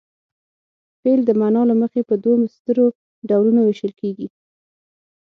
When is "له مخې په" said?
1.69-2.15